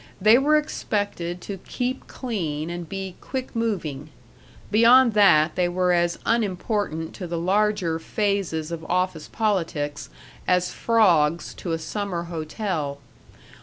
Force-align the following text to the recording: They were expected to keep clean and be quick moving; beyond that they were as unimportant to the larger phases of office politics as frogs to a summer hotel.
They 0.19 0.39
were 0.39 0.57
expected 0.57 1.41
to 1.41 1.59
keep 1.59 2.07
clean 2.07 2.71
and 2.71 2.89
be 2.89 3.17
quick 3.21 3.55
moving; 3.55 4.09
beyond 4.71 5.13
that 5.13 5.53
they 5.53 5.69
were 5.69 5.93
as 5.93 6.17
unimportant 6.25 7.13
to 7.13 7.27
the 7.27 7.37
larger 7.37 7.99
phases 7.99 8.71
of 8.71 8.83
office 8.85 9.27
politics 9.31 10.09
as 10.47 10.73
frogs 10.73 11.53
to 11.53 11.71
a 11.71 11.77
summer 11.77 12.23
hotel. 12.23 12.97